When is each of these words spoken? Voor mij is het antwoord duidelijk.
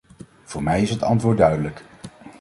Voor 0.43 0.63
mij 0.63 0.81
is 0.81 0.89
het 0.89 1.03
antwoord 1.03 1.37
duidelijk. 1.37 1.83